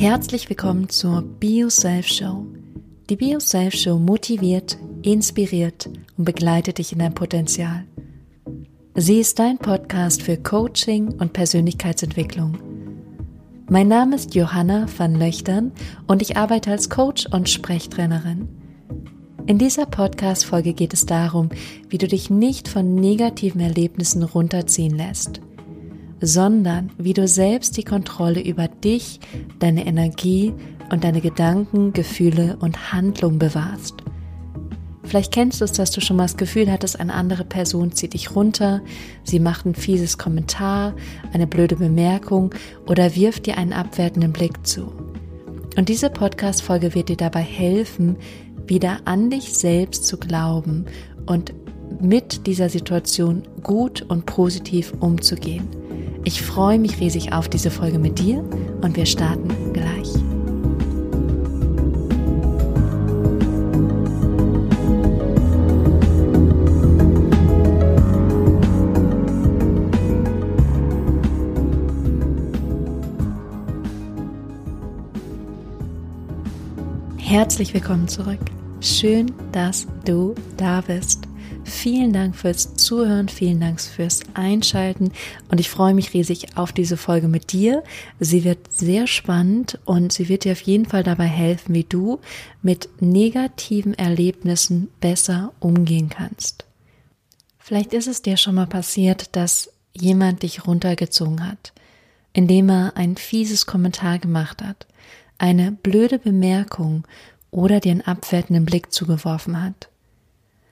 [0.00, 2.46] Herzlich willkommen zur Bio Self Show.
[3.10, 7.84] Die Bio Self Show motiviert, inspiriert und begleitet dich in dein Potenzial.
[8.94, 12.56] Sie ist dein Podcast für Coaching und Persönlichkeitsentwicklung.
[13.68, 15.70] Mein Name ist Johanna van Löchtern
[16.06, 18.48] und ich arbeite als Coach und Sprechtrainerin.
[19.44, 21.50] In dieser Podcast-Folge geht es darum,
[21.90, 25.42] wie du dich nicht von negativen Erlebnissen runterziehen lässt
[26.20, 29.20] sondern wie du selbst die Kontrolle über dich,
[29.58, 30.52] deine Energie
[30.90, 33.94] und deine Gedanken, Gefühle und Handlung bewahrst.
[35.02, 38.14] Vielleicht kennst du es, dass du schon mal das Gefühl hattest, eine andere Person zieht
[38.14, 38.80] dich runter,
[39.24, 40.94] sie macht ein fieses Kommentar,
[41.32, 42.54] eine blöde Bemerkung
[42.86, 44.92] oder wirft dir einen abwertenden Blick zu.
[45.76, 48.16] Und diese Podcast-Folge wird dir dabei helfen,
[48.66, 50.86] wieder an dich selbst zu glauben
[51.26, 51.54] und
[52.00, 55.79] mit dieser Situation gut und positiv umzugehen.
[56.24, 58.44] Ich freue mich riesig auf diese Folge mit dir
[58.82, 60.08] und wir starten gleich.
[77.16, 78.40] Herzlich willkommen zurück.
[78.80, 81.29] Schön, dass du da bist.
[81.70, 85.12] Vielen Dank fürs Zuhören, vielen Dank fürs Einschalten
[85.50, 87.84] und ich freue mich riesig auf diese Folge mit dir.
[88.18, 92.18] Sie wird sehr spannend und sie wird dir auf jeden Fall dabei helfen, wie du
[92.60, 96.64] mit negativen Erlebnissen besser umgehen kannst.
[97.58, 101.72] Vielleicht ist es dir schon mal passiert, dass jemand dich runtergezogen hat,
[102.32, 104.88] indem er ein fieses Kommentar gemacht hat,
[105.38, 107.06] eine blöde Bemerkung
[107.52, 109.88] oder dir einen abwertenden Blick zugeworfen hat.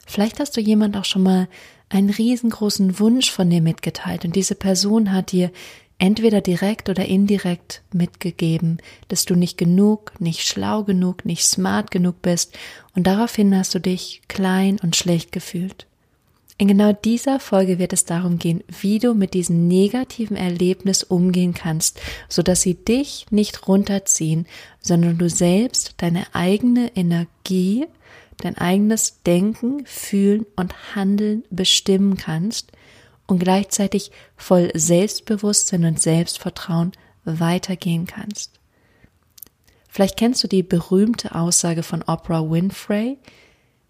[0.08, 1.48] Vielleicht hast du jemand auch schon mal
[1.90, 5.52] einen riesengroßen Wunsch von dir mitgeteilt und diese Person hat dir
[5.98, 12.22] entweder direkt oder indirekt mitgegeben, dass du nicht genug, nicht schlau genug, nicht smart genug
[12.22, 12.56] bist
[12.96, 15.86] und daraufhin hast du dich klein und schlecht gefühlt.
[16.56, 21.52] In genau dieser Folge wird es darum gehen, wie du mit diesem negativen Erlebnis umgehen
[21.52, 24.46] kannst, so dass sie dich nicht runterziehen,
[24.80, 27.86] sondern du selbst deine eigene Energie
[28.38, 32.72] dein eigenes Denken, Fühlen und Handeln bestimmen kannst
[33.26, 36.92] und gleichzeitig voll Selbstbewusstsein und Selbstvertrauen
[37.24, 38.58] weitergehen kannst.
[39.88, 43.18] Vielleicht kennst du die berühmte Aussage von Oprah Winfrey,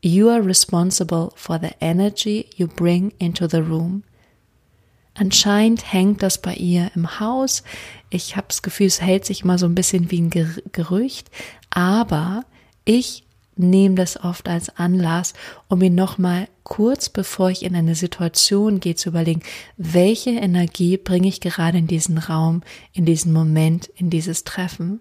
[0.01, 4.05] You are responsible for the energy you bring into the room.
[5.15, 7.65] Anscheinend hängt das bei ihr im Haus.
[8.09, 10.31] Ich habe das Gefühl, es hält sich immer so ein bisschen wie ein
[10.71, 11.29] Gerücht,
[11.71, 12.45] aber
[12.85, 13.25] ich
[13.59, 15.35] nehme das oft als Anlass,
[15.69, 19.43] um mir nochmal kurz bevor ich in eine Situation gehe zu überlegen,
[19.77, 25.01] welche Energie bringe ich gerade in diesen Raum, in diesen Moment, in dieses Treffen.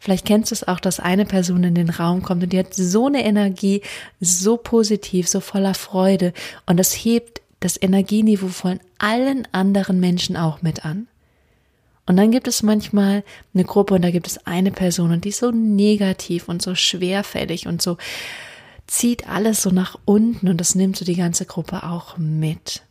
[0.00, 2.74] Vielleicht kennst du es auch, dass eine Person in den Raum kommt und die hat
[2.74, 3.82] so eine Energie,
[4.20, 6.32] so positiv, so voller Freude
[6.66, 11.06] und das hebt das Energieniveau von allen anderen Menschen auch mit an.
[12.06, 13.22] Und dann gibt es manchmal
[13.54, 16.74] eine Gruppe und da gibt es eine Person und die ist so negativ und so
[16.74, 17.96] schwerfällig und so
[18.88, 22.82] zieht alles so nach unten und das nimmt so die ganze Gruppe auch mit.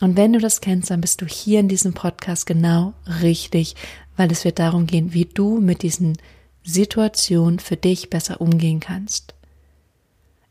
[0.00, 2.92] Und wenn du das kennst, dann bist du hier in diesem Podcast genau
[3.22, 3.76] richtig,
[4.16, 6.18] weil es wird darum gehen, wie du mit diesen
[6.64, 9.35] Situationen für dich besser umgehen kannst.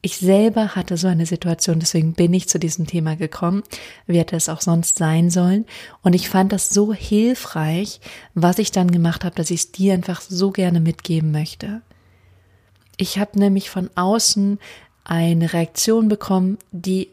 [0.05, 3.63] Ich selber hatte so eine Situation, deswegen bin ich zu diesem Thema gekommen,
[4.05, 5.65] wie hätte es auch sonst sein sollen.
[6.03, 8.01] Und ich fand das so hilfreich,
[8.35, 11.81] was ich dann gemacht habe, dass ich es dir einfach so gerne mitgeben möchte.
[12.97, 14.59] Ich habe nämlich von außen
[15.05, 17.09] eine Reaktion bekommen, die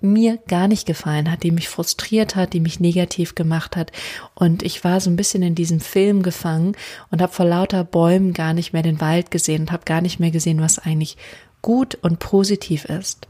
[0.00, 3.92] mir gar nicht gefallen hat, die mich frustriert hat, die mich negativ gemacht hat.
[4.34, 6.74] Und ich war so ein bisschen in diesem Film gefangen
[7.10, 10.20] und habe vor lauter Bäumen gar nicht mehr den Wald gesehen und habe gar nicht
[10.20, 11.18] mehr gesehen, was eigentlich
[11.62, 13.26] gut und positiv ist.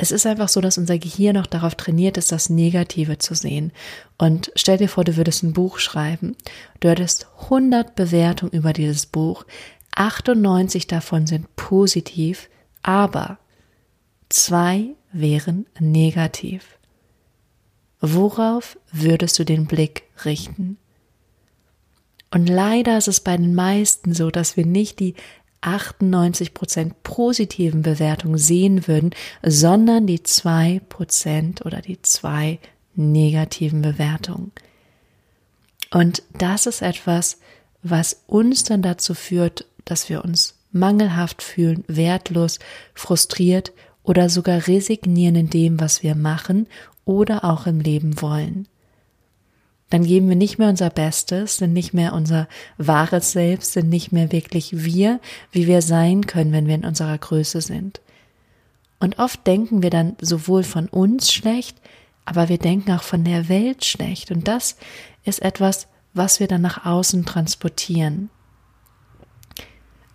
[0.00, 3.72] Es ist einfach so, dass unser Gehirn noch darauf trainiert ist, das Negative zu sehen.
[4.16, 6.36] Und stell dir vor, du würdest ein Buch schreiben.
[6.78, 9.44] Du hättest 100 Bewertungen über dieses Buch.
[9.96, 12.48] 98 davon sind positiv,
[12.82, 13.38] aber
[14.28, 16.78] zwei wären negativ.
[18.00, 20.78] Worauf würdest du den Blick richten?
[22.30, 25.14] Und leider ist es bei den meisten so, dass wir nicht die
[25.60, 29.10] 98 Prozent positiven Bewertungen sehen würden,
[29.42, 32.58] sondern die zwei Prozent oder die zwei
[32.94, 34.52] negativen Bewertungen.
[35.90, 37.38] Und das ist etwas,
[37.82, 42.58] was uns dann dazu führt, dass wir uns mangelhaft fühlen, wertlos,
[42.94, 43.72] frustriert
[44.02, 46.66] oder sogar resignieren in dem, was wir machen
[47.04, 48.68] oder auch im Leben wollen.
[49.90, 52.46] Dann geben wir nicht mehr unser Bestes, sind nicht mehr unser
[52.76, 55.20] wahres Selbst, sind nicht mehr wirklich wir,
[55.50, 58.00] wie wir sein können, wenn wir in unserer Größe sind.
[59.00, 61.80] Und oft denken wir dann sowohl von uns schlecht,
[62.26, 64.30] aber wir denken auch von der Welt schlecht.
[64.30, 64.76] Und das
[65.24, 68.28] ist etwas, was wir dann nach außen transportieren.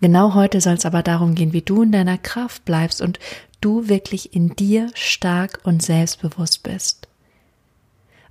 [0.00, 3.18] Genau heute soll es aber darum gehen, wie du in deiner Kraft bleibst und
[3.60, 7.03] du wirklich in dir stark und selbstbewusst bist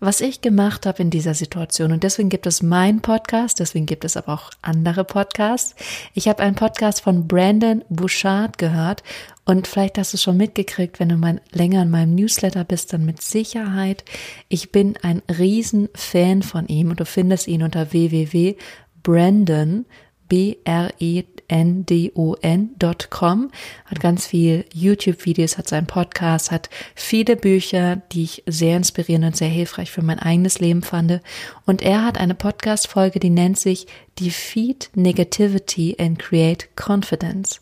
[0.05, 1.91] was ich gemacht habe in dieser Situation.
[1.91, 5.75] Und deswegen gibt es meinen Podcast, deswegen gibt es aber auch andere Podcasts.
[6.13, 9.03] Ich habe einen Podcast von Brandon Bouchard gehört
[9.45, 12.93] und vielleicht hast du es schon mitgekriegt, wenn du mal länger in meinem Newsletter bist,
[12.93, 14.03] dann mit Sicherheit.
[14.49, 19.85] Ich bin ein Riesenfan von ihm und du findest ihn unter www.brandon,
[21.53, 23.51] B-R-E-N-D-O-N.com,
[23.85, 29.37] hat ganz viel YouTube-Videos, hat seinen Podcast, hat viele Bücher, die ich sehr inspirierend und
[29.37, 31.21] sehr hilfreich für mein eigenes Leben fand.
[31.65, 33.87] Und er hat eine Podcast-Folge, die nennt sich
[34.19, 37.61] Defeat Negativity and Create Confidence.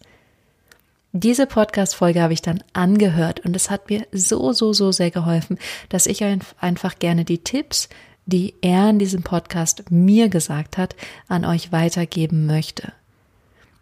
[1.14, 5.60] Diese Podcast-Folge habe ich dann angehört und es hat mir so, so, so sehr geholfen,
[5.90, 7.90] dass ich einfach gerne die Tipps,
[8.26, 10.96] die er in diesem Podcast mir gesagt hat,
[11.28, 12.94] an euch weitergeben möchte.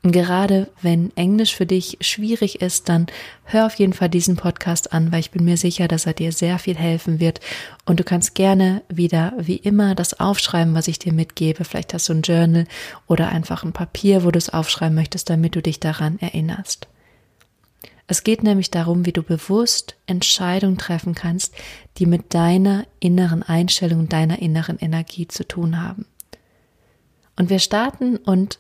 [0.02, 3.08] Und gerade wenn Englisch für dich schwierig ist, dann
[3.44, 6.32] hör auf jeden Fall diesen Podcast an, weil ich bin mir sicher, dass er dir
[6.32, 7.42] sehr viel helfen wird.
[7.86, 11.66] Und du kannst gerne wieder, wie immer, das aufschreiben, was ich dir mitgebe.
[11.66, 12.66] Vielleicht hast du ein Journal
[13.08, 16.88] oder einfach ein Papier, wo du es aufschreiben möchtest, damit du dich daran erinnerst.
[18.08, 21.54] Es geht nämlich darum, wie du bewusst Entscheidungen treffen kannst,
[21.98, 26.06] die mit deiner inneren Einstellung deiner inneren Energie zu tun haben.
[27.36, 28.60] Und wir starten und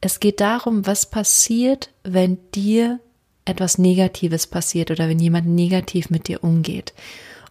[0.00, 3.00] es geht darum, was passiert, wenn dir
[3.44, 6.92] etwas Negatives passiert oder wenn jemand negativ mit dir umgeht.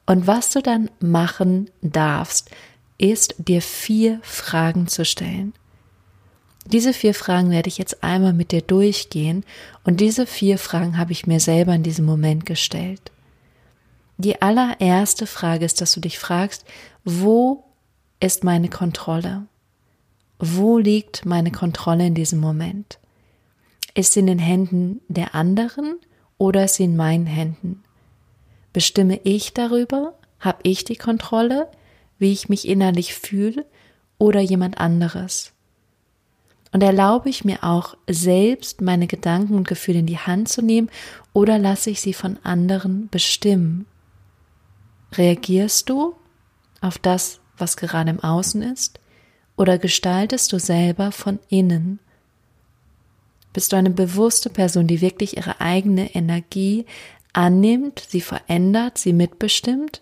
[0.06, 2.50] Und was du dann machen darfst,
[2.98, 5.54] ist dir vier Fragen zu stellen.
[6.66, 9.46] Diese vier Fragen werde ich jetzt einmal mit dir durchgehen
[9.84, 13.12] und diese vier Fragen habe ich mir selber in diesem Moment gestellt.
[14.18, 16.66] Die allererste Frage ist, dass du dich fragst,
[17.06, 17.64] wo
[18.20, 19.46] ist meine Kontrolle?
[20.40, 23.00] Wo liegt meine Kontrolle in diesem Moment?
[23.96, 25.96] Ist sie in den Händen der anderen
[26.38, 27.84] oder ist sie in meinen Händen?
[28.72, 30.14] Bestimme ich darüber?
[30.40, 31.68] Habe ich die Kontrolle,
[32.20, 33.66] wie ich mich innerlich fühle
[34.20, 35.54] oder jemand anderes?
[36.72, 40.92] Und erlaube ich mir auch selbst meine Gedanken und Gefühle in die Hand zu nehmen
[41.34, 43.88] oder lasse ich sie von anderen bestimmen?
[45.14, 46.14] Reagierst du
[46.82, 49.00] auf das, was gerade im Außen ist,
[49.58, 52.00] oder gestaltest du selber von innen?
[53.52, 56.86] Bist du eine bewusste Person, die wirklich ihre eigene Energie
[57.34, 60.02] annimmt, sie verändert, sie mitbestimmt,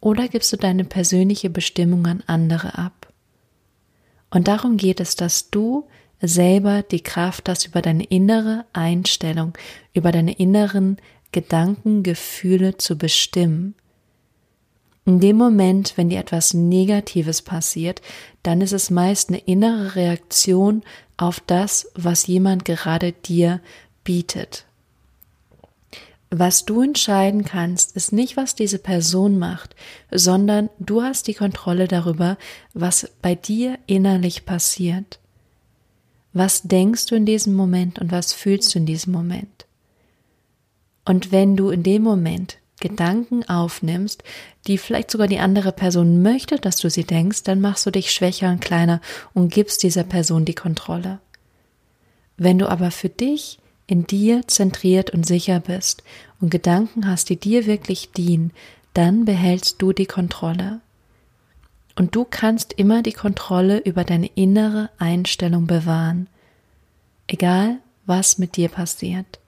[0.00, 3.12] oder gibst du deine persönliche Bestimmung an andere ab?
[4.30, 5.86] Und darum geht es, dass du
[6.20, 9.56] selber die Kraft hast, über deine innere Einstellung,
[9.92, 10.98] über deine inneren
[11.32, 13.74] Gedanken, Gefühle zu bestimmen.
[15.04, 18.00] In dem Moment, wenn dir etwas Negatives passiert,
[18.42, 20.82] dann ist es meist eine innere Reaktion
[21.16, 23.60] auf das, was jemand gerade dir
[24.04, 24.64] bietet.
[26.34, 29.76] Was du entscheiden kannst, ist nicht, was diese Person macht,
[30.10, 32.38] sondern du hast die Kontrolle darüber,
[32.72, 35.18] was bei dir innerlich passiert.
[36.32, 39.66] Was denkst du in diesem Moment und was fühlst du in diesem Moment?
[41.04, 44.22] Und wenn du in dem Moment Gedanken aufnimmst,
[44.66, 48.12] die vielleicht sogar die andere Person möchte, dass du sie denkst, dann machst du dich
[48.12, 49.00] schwächer und kleiner
[49.32, 51.20] und gibst dieser Person die Kontrolle.
[52.36, 56.02] Wenn du aber für dich in dir zentriert und sicher bist
[56.40, 58.52] und Gedanken hast, die dir wirklich dienen,
[58.94, 60.80] dann behältst du die Kontrolle.
[61.96, 66.26] Und du kannst immer die Kontrolle über deine innere Einstellung bewahren,
[67.26, 69.38] egal was mit dir passiert.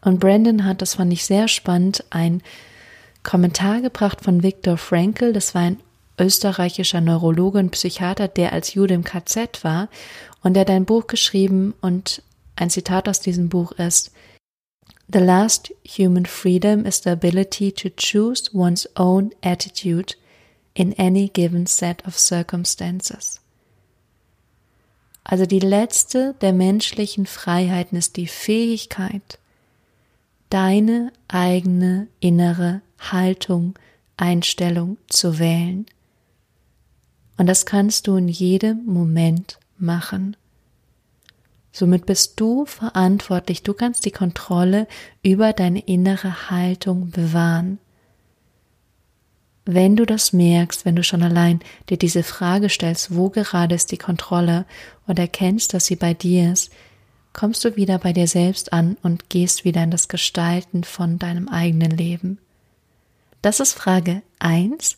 [0.00, 2.42] Und Brandon hat, das fand ich sehr spannend, ein
[3.22, 5.80] Kommentar gebracht von Viktor Frankl, das war ein
[6.18, 9.88] österreichischer Neurologe und Psychiater, der als Jude im KZ war,
[10.42, 12.22] und der hat ein Buch geschrieben und
[12.56, 14.12] ein Zitat aus diesem Buch ist,
[15.10, 20.16] The last human freedom is the ability to choose one's own attitude
[20.74, 23.40] in any given set of circumstances.
[25.24, 29.38] Also die letzte der menschlichen Freiheiten ist die Fähigkeit,
[30.50, 33.78] deine eigene innere Haltung,
[34.16, 35.86] Einstellung zu wählen.
[37.36, 40.36] Und das kannst du in jedem Moment machen.
[41.70, 44.88] Somit bist du verantwortlich, du kannst die Kontrolle
[45.22, 47.78] über deine innere Haltung bewahren.
[49.70, 53.92] wenn du das merkst, wenn du schon allein dir diese Frage stellst, wo gerade ist
[53.92, 54.64] die Kontrolle
[55.06, 56.72] und erkennst, dass sie bei dir ist,
[57.32, 61.48] kommst du wieder bei dir selbst an und gehst wieder in das Gestalten von deinem
[61.48, 62.38] eigenen Leben.
[63.42, 64.96] Das ist Frage eins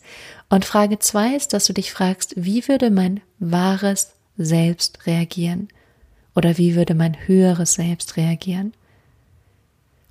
[0.49, 5.67] Und Frage zwei ist, dass du dich fragst, wie würde mein wahres Selbst reagieren?
[6.35, 8.73] Oder wie würde mein höheres Selbst reagieren?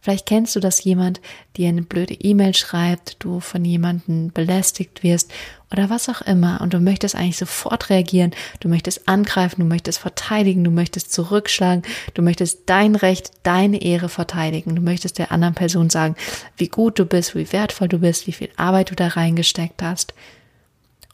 [0.00, 1.20] Vielleicht kennst du, dass jemand
[1.56, 5.30] dir eine blöde E-Mail schreibt, du von jemandem belästigt wirst
[5.72, 9.98] oder was auch immer und du möchtest eigentlich sofort reagieren, du möchtest angreifen, du möchtest
[9.98, 11.84] verteidigen, du möchtest zurückschlagen,
[12.14, 16.16] du möchtest dein Recht, deine Ehre verteidigen, du möchtest der anderen Person sagen,
[16.56, 20.14] wie gut du bist, wie wertvoll du bist, wie viel Arbeit du da reingesteckt hast.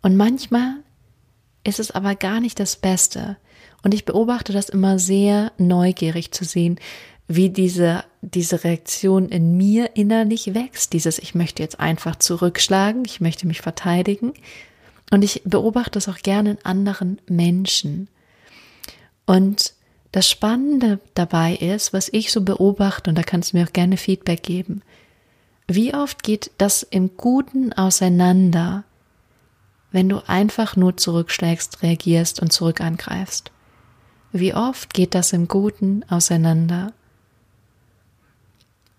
[0.02, 0.76] Und manchmal
[1.64, 3.36] ist es aber gar nicht das Beste.
[3.82, 6.78] Und ich beobachte das immer sehr neugierig zu sehen,
[7.28, 10.92] wie diese, diese Reaktion in mir innerlich wächst.
[10.92, 14.32] Dieses, ich möchte jetzt einfach zurückschlagen, ich möchte mich verteidigen.
[15.10, 18.08] Und ich beobachte es auch gerne in anderen Menschen.
[19.24, 19.72] Und
[20.12, 23.96] das Spannende dabei ist, was ich so beobachte, und da kannst du mir auch gerne
[23.96, 24.82] Feedback geben,
[25.68, 28.84] wie oft geht das im Guten auseinander,
[29.90, 33.50] wenn du einfach nur zurückschlägst, reagierst und zurück angreifst?
[34.32, 36.92] Wie oft geht das im Guten auseinander?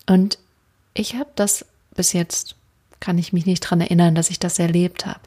[0.08, 0.40] Und
[0.94, 2.56] ich habe das bis jetzt,
[3.00, 5.20] kann ich mich nicht dran erinnern, dass ich das erlebt habe.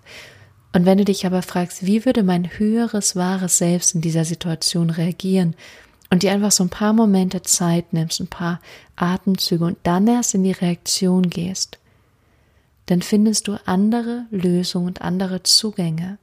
[0.73, 4.91] Und wenn du dich aber fragst, wie würde mein höheres, wahres Selbst in dieser Situation
[4.91, 5.55] reagieren
[6.11, 8.61] und dir einfach so ein paar Momente Zeit nimmst, ein paar
[8.97, 11.79] Atemzüge und dann erst in die Reaktion gehst,
[12.87, 16.19] dann findest du andere Lösungen und andere Zugänge.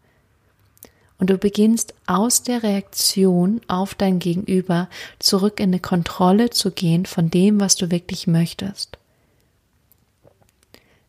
[1.19, 4.87] Und du beginnst aus der Reaktion auf dein Gegenüber
[5.19, 8.97] zurück in eine Kontrolle zu gehen von dem, was du wirklich möchtest.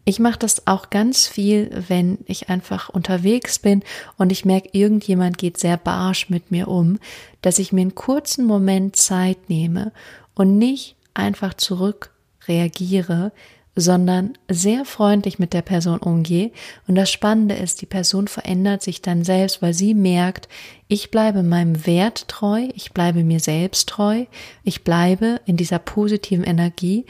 [0.09, 3.83] Ich mache das auch ganz viel, wenn ich einfach unterwegs bin
[4.17, 6.99] und ich merke, irgendjemand geht sehr barsch mit mir um,
[7.43, 9.93] dass ich mir einen kurzen Moment Zeit nehme
[10.35, 12.15] und nicht einfach zurück
[12.47, 13.33] reagiere,
[13.81, 16.51] sondern sehr freundlich mit der Person umgehe.
[16.89, 20.49] Und das Spannende ist, die Person verändert sich dann selbst, weil sie merkt,
[20.89, 24.25] ich bleibe meinem Wert treu, ich bleibe mir selbst treu,
[24.65, 27.07] ich bleibe in dieser positiven Energie,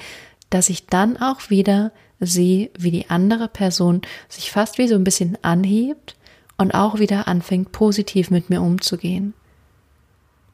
[0.50, 5.04] dass ich dann auch wieder sehe, wie die andere Person sich fast wie so ein
[5.04, 6.16] bisschen anhebt
[6.58, 9.32] und auch wieder anfängt, positiv mit mir umzugehen.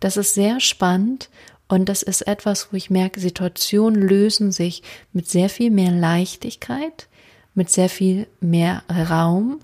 [0.00, 1.30] Das ist sehr spannend
[1.68, 7.08] und das ist etwas, wo ich merke, Situationen lösen sich mit sehr viel mehr Leichtigkeit,
[7.54, 9.60] mit sehr viel mehr Raum,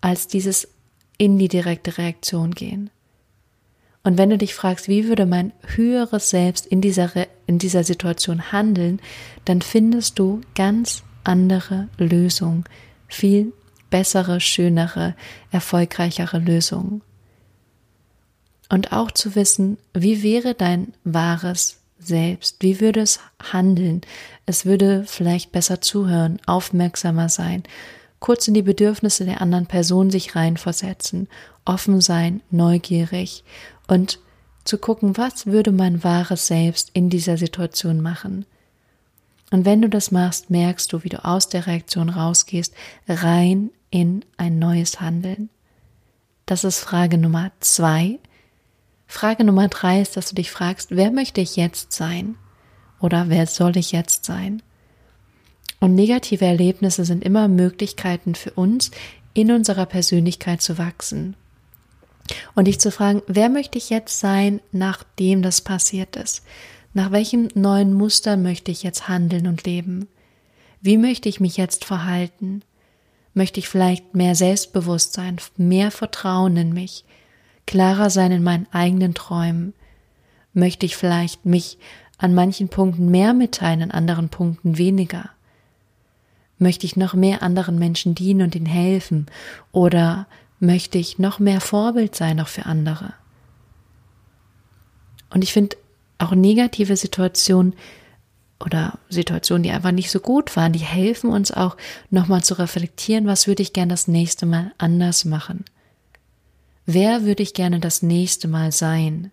[0.00, 0.68] als dieses
[1.18, 2.90] in die direkte Reaktion gehen.
[4.02, 7.10] Und wenn du dich fragst, wie würde mein höheres Selbst in dieser,
[7.46, 9.00] in dieser Situation handeln,
[9.44, 12.64] dann findest du ganz andere Lösungen,
[13.08, 13.52] viel
[13.90, 15.14] bessere, schönere,
[15.50, 17.02] erfolgreichere Lösungen
[18.70, 23.20] und auch zu wissen, wie wäre dein wahres Selbst, wie würde es
[23.52, 24.00] handeln,
[24.46, 27.64] es würde vielleicht besser zuhören, aufmerksamer sein,
[28.20, 31.28] kurz in die Bedürfnisse der anderen Person sich reinversetzen,
[31.66, 33.44] offen sein, neugierig
[33.86, 34.18] und
[34.64, 38.46] zu gucken, was würde mein wahres Selbst in dieser Situation machen.
[39.50, 42.72] Und wenn du das machst, merkst du, wie du aus der Reaktion rausgehst,
[43.08, 45.50] rein in ein neues Handeln.
[46.46, 48.20] Das ist Frage Nummer zwei.
[49.10, 52.36] Frage Nummer drei ist, dass du dich fragst, wer möchte ich jetzt sein?
[53.00, 54.62] Oder wer soll ich jetzt sein?
[55.80, 58.92] Und negative Erlebnisse sind immer Möglichkeiten für uns,
[59.34, 61.34] in unserer Persönlichkeit zu wachsen.
[62.54, 66.44] Und dich zu fragen, wer möchte ich jetzt sein, nachdem das passiert ist?
[66.94, 70.06] Nach welchem neuen Muster möchte ich jetzt handeln und leben?
[70.80, 72.62] Wie möchte ich mich jetzt verhalten?
[73.34, 77.04] Möchte ich vielleicht mehr Selbstbewusstsein, mehr Vertrauen in mich?
[77.70, 79.74] Klarer sein in meinen eigenen Träumen?
[80.52, 81.78] Möchte ich vielleicht mich
[82.18, 85.30] an manchen Punkten mehr mitteilen, an anderen Punkten weniger?
[86.58, 89.26] Möchte ich noch mehr anderen Menschen dienen und ihnen helfen?
[89.70, 90.26] Oder
[90.58, 93.14] möchte ich noch mehr Vorbild sein, auch für andere?
[95.32, 95.76] Und ich finde
[96.18, 97.74] auch negative Situationen
[98.58, 101.76] oder Situationen, die einfach nicht so gut waren, die helfen uns auch
[102.10, 105.64] nochmal zu reflektieren, was würde ich gern das nächste Mal anders machen?
[106.86, 109.30] Wer würde ich gerne das nächste Mal sein?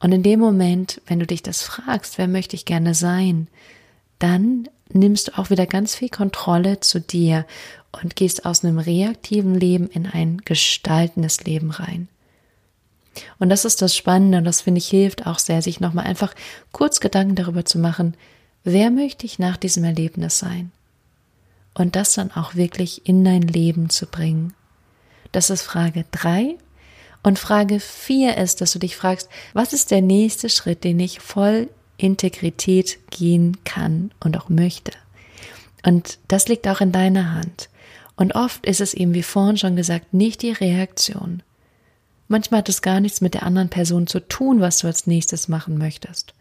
[0.00, 3.48] Und in dem Moment, wenn du dich das fragst, wer möchte ich gerne sein,
[4.18, 7.46] dann nimmst du auch wieder ganz viel Kontrolle zu dir
[8.02, 12.08] und gehst aus einem reaktiven Leben in ein gestaltendes Leben rein.
[13.38, 16.34] Und das ist das Spannende und das finde ich hilft auch sehr, sich nochmal einfach
[16.70, 18.14] kurz Gedanken darüber zu machen,
[18.62, 20.70] wer möchte ich nach diesem Erlebnis sein?
[21.78, 24.52] und das dann auch wirklich in dein Leben zu bringen.
[25.32, 26.56] Das ist Frage drei.
[27.22, 31.20] Und Frage vier ist, dass du dich fragst, was ist der nächste Schritt, den ich
[31.20, 34.92] voll Integrität gehen kann und auch möchte?
[35.84, 37.68] Und das liegt auch in deiner Hand.
[38.16, 41.42] Und oft ist es eben, wie vorhin schon gesagt, nicht die Reaktion.
[42.28, 45.48] Manchmal hat es gar nichts mit der anderen Person zu tun, was du als nächstes
[45.48, 46.34] machen möchtest,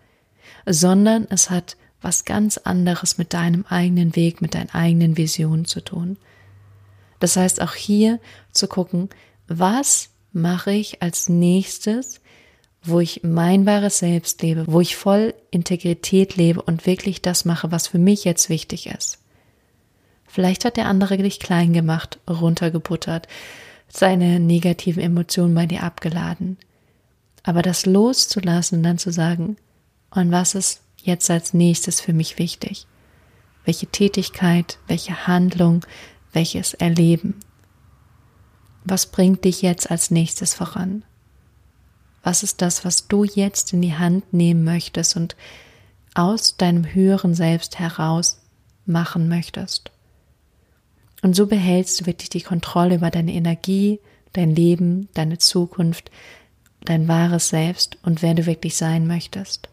[0.66, 5.82] sondern es hat was ganz anderes mit deinem eigenen Weg, mit deinen eigenen Visionen zu
[5.82, 6.18] tun.
[7.20, 8.20] Das heißt auch hier
[8.52, 9.10] zu gucken,
[9.48, 12.22] was mache ich als nächstes,
[12.84, 17.72] wo ich mein wahres Selbst lebe, wo ich voll Integrität lebe und wirklich das mache,
[17.72, 19.20] was für mich jetzt wichtig ist.
[20.28, 23.28] Vielleicht hat der andere dich klein gemacht, runtergebuttert,
[23.88, 26.58] seine negativen Emotionen bei dir abgeladen.
[27.44, 29.58] Aber das loszulassen und dann zu sagen,
[30.12, 32.86] und was ist jetzt als nächstes für mich wichtig?
[33.66, 35.86] Welche Tätigkeit, welche Handlung,
[36.38, 37.34] welches Erleben?
[38.84, 41.04] Was bringt dich jetzt als nächstes voran?
[42.22, 45.36] Was ist das, was du jetzt in die Hand nehmen möchtest und
[46.14, 48.40] aus deinem höheren Selbst heraus
[48.86, 49.90] machen möchtest?
[51.24, 54.00] Und so behältst du wirklich die Kontrolle über deine Energie,
[54.34, 56.12] dein Leben, deine Zukunft,
[56.82, 59.70] dein wahres Selbst und wer du wirklich sein möchtest.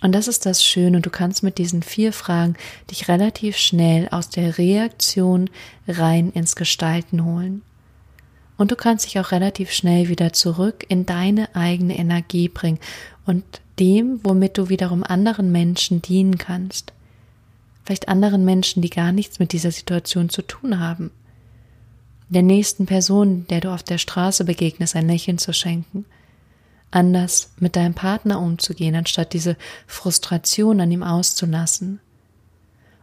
[0.00, 2.54] Und das ist das Schöne, du kannst mit diesen vier Fragen
[2.90, 5.50] dich relativ schnell aus der Reaktion
[5.86, 7.62] rein ins Gestalten holen.
[8.56, 12.78] Und du kannst dich auch relativ schnell wieder zurück in deine eigene Energie bringen
[13.26, 13.44] und
[13.78, 16.92] dem, womit du wiederum anderen Menschen dienen kannst
[17.88, 21.10] vielleicht anderen Menschen, die gar nichts mit dieser Situation zu tun haben.
[22.28, 26.04] Der nächsten Person, der du auf der Straße begegnest, ein Lächeln zu schenken.
[26.90, 32.00] Anders mit deinem Partner umzugehen, anstatt diese Frustration an ihm auszulassen.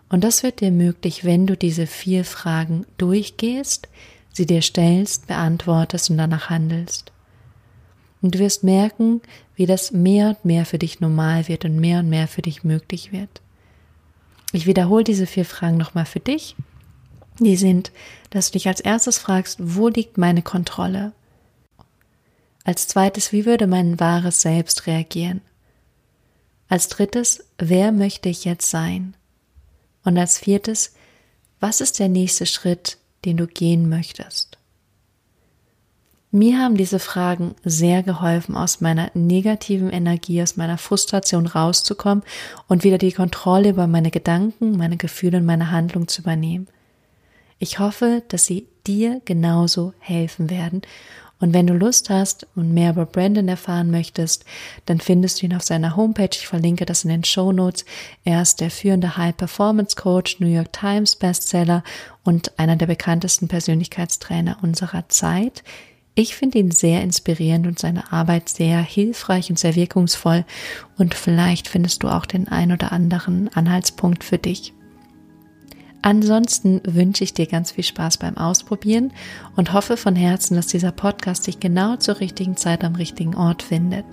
[0.10, 3.88] Und das wird dir möglich, wenn du diese vier Fragen durchgehst,
[4.32, 7.12] sie dir stellst, beantwortest und danach handelst.
[8.22, 9.22] Und du wirst merken,
[9.56, 12.64] wie das mehr und mehr für dich normal wird und mehr und mehr für dich
[12.64, 13.42] möglich wird.
[14.52, 16.56] Ich wiederhole diese vier Fragen nochmal für dich.
[17.40, 17.92] Die sind,
[18.30, 21.12] dass du dich als erstes fragst, wo liegt meine Kontrolle?
[22.66, 25.42] Als zweites, wie würde mein wahres Selbst reagieren?
[26.68, 29.16] Als drittes, wer möchte ich jetzt sein?
[30.04, 30.96] Und als viertes,
[31.60, 34.58] was ist der nächste Schritt, den du gehen möchtest?
[36.32, 42.24] Mir haben diese Fragen sehr geholfen, aus meiner negativen Energie, aus meiner Frustration rauszukommen
[42.68, 46.68] und wieder die Kontrolle über meine Gedanken, meine Gefühle und meine Handlung zu übernehmen.
[47.58, 50.82] Ich hoffe, dass sie dir genauso helfen werden.
[51.40, 54.46] Und wenn du Lust hast und mehr über Brandon erfahren möchtest,
[54.86, 56.30] dann findest du ihn auf seiner Homepage.
[56.32, 57.86] Ich verlinke das in den Show Notes.
[58.24, 61.84] Er ist der führende High Performance Coach, New York Times Bestseller
[62.24, 65.64] und einer der bekanntesten Persönlichkeitstrainer unserer Zeit.
[66.18, 70.46] Ich finde ihn sehr inspirierend und seine Arbeit sehr hilfreich und sehr wirkungsvoll
[70.98, 74.74] und vielleicht findest du auch den ein oder anderen Anhaltspunkt für dich.
[76.06, 79.12] Ansonsten wünsche ich dir ganz viel Spaß beim Ausprobieren
[79.56, 83.64] und hoffe von Herzen, dass dieser Podcast dich genau zur richtigen Zeit am richtigen Ort
[83.64, 84.06] findet.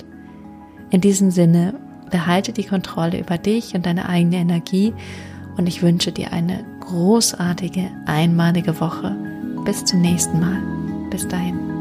[0.88, 1.74] In diesem Sinne,
[2.10, 4.94] behalte die Kontrolle über dich und deine eigene Energie
[5.58, 9.14] und ich wünsche dir eine großartige, einmalige Woche.
[9.66, 10.62] Bis zum nächsten Mal.
[11.10, 11.71] Bis dahin.